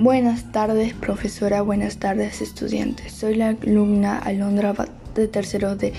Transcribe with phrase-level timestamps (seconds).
[0.00, 1.60] Buenas tardes, profesora.
[1.62, 3.12] Buenas tardes, estudiantes.
[3.12, 4.72] Soy la alumna Alondra
[5.16, 5.92] de tercero D.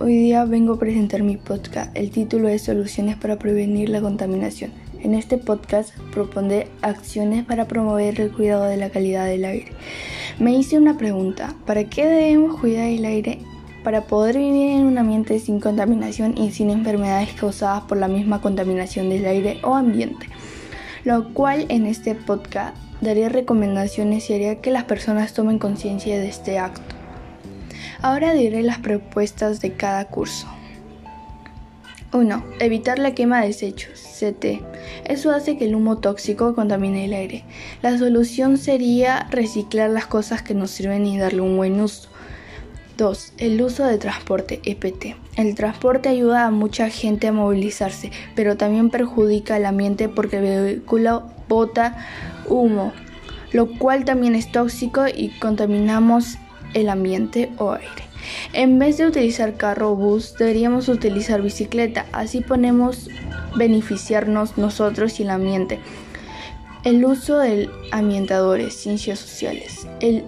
[0.00, 1.96] Hoy día vengo a presentar mi podcast.
[1.96, 4.72] El título es Soluciones para prevenir la contaminación.
[5.00, 9.70] En este podcast propondré acciones para promover el cuidado de la calidad del aire.
[10.40, 11.54] Me hice una pregunta.
[11.66, 13.38] ¿Para qué debemos cuidar el aire?
[13.84, 18.40] Para poder vivir en un ambiente sin contaminación y sin enfermedades causadas por la misma
[18.40, 20.26] contaminación del aire o ambiente.
[21.04, 26.28] Lo cual en este podcast daría recomendaciones y haría que las personas tomen conciencia de
[26.28, 26.94] este acto.
[28.02, 30.46] Ahora diré las propuestas de cada curso.
[32.12, 32.44] 1.
[32.60, 34.06] Evitar la quema de desechos.
[34.18, 34.62] CT.
[35.04, 37.44] Eso hace que el humo tóxico contamine el aire.
[37.82, 42.08] La solución sería reciclar las cosas que nos sirven y darle un buen uso.
[42.96, 43.32] 2.
[43.38, 45.16] El uso de transporte EPT.
[45.36, 50.62] El transporte ayuda a mucha gente a movilizarse, pero también perjudica al ambiente porque el
[50.64, 51.96] vehículo bota
[52.48, 52.92] humo,
[53.52, 56.38] lo cual también es tóxico y contaminamos
[56.74, 58.06] el ambiente o aire.
[58.52, 63.08] En vez de utilizar carro o bus, deberíamos utilizar bicicleta, así podemos
[63.56, 65.78] beneficiarnos nosotros y el ambiente.
[66.84, 69.86] El uso de ambientadores, ciencias sociales.
[70.00, 70.24] El,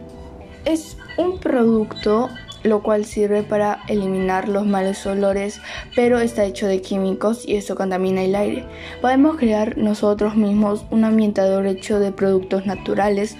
[0.64, 2.31] es un producto
[2.62, 5.61] lo cual sirve para eliminar los malos olores,
[5.95, 8.64] pero está hecho de químicos y eso contamina el aire.
[9.01, 13.36] Podemos crear nosotros mismos un ambientador hecho de productos naturales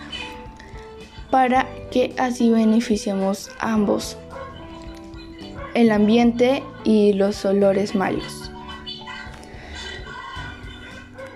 [1.31, 4.17] para que así beneficiemos ambos,
[5.75, 8.51] el ambiente y los olores malos.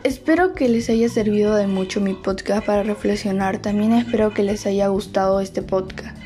[0.05, 3.59] Espero que les haya servido de mucho mi podcast para reflexionar.
[3.59, 6.22] También espero que les haya gustado este podcast.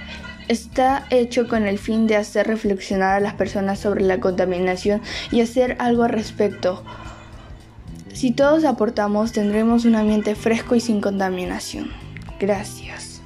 [0.49, 5.03] Está hecho con el fin de hacer reflexionar a las personas sobre la contaminación
[5.33, 6.85] y hacer algo al respecto.
[8.13, 11.91] Si todos aportamos, tendremos un ambiente fresco y sin contaminación.
[12.39, 13.21] Gracias.